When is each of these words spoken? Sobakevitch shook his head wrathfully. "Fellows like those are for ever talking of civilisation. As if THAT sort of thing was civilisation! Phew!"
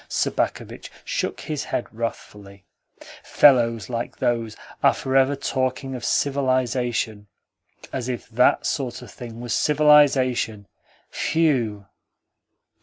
Sobakevitch 0.09 0.89
shook 1.05 1.41
his 1.41 1.65
head 1.65 1.85
wrathfully. 1.93 2.65
"Fellows 3.21 3.87
like 3.87 4.17
those 4.17 4.57
are 4.81 4.95
for 4.95 5.15
ever 5.15 5.35
talking 5.35 5.93
of 5.93 6.03
civilisation. 6.03 7.27
As 7.93 8.09
if 8.09 8.27
THAT 8.27 8.65
sort 8.65 9.03
of 9.03 9.11
thing 9.11 9.41
was 9.41 9.53
civilisation! 9.53 10.65
Phew!" 11.11 11.85